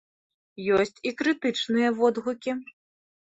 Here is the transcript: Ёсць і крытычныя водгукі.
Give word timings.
Ёсць 0.77 1.01
і 1.09 1.11
крытычныя 1.19 1.91
водгукі. 1.99 2.51